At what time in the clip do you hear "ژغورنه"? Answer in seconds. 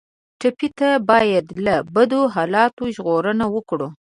2.95-3.45